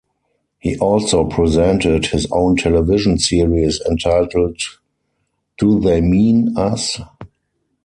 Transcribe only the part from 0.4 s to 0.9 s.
He